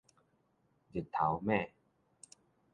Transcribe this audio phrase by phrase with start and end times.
[0.93, 1.69] 日頭猛